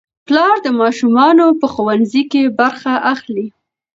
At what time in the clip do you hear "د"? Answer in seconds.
0.65-0.67